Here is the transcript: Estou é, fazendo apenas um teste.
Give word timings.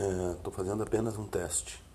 Estou 0.00 0.52
é, 0.52 0.56
fazendo 0.56 0.82
apenas 0.82 1.18
um 1.18 1.26
teste. 1.26 1.89